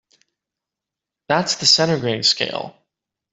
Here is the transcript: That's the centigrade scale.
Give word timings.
That's 1.29 1.57
the 1.57 1.67
centigrade 1.67 2.25
scale. 2.25 2.75